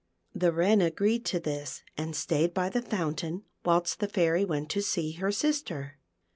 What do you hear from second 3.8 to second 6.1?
the Fairy went to see her sister.